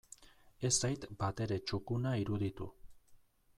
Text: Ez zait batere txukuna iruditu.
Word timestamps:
Ez 0.69 0.71
zait 0.85 1.05
batere 1.19 1.59
txukuna 1.67 2.17
iruditu. 2.25 2.71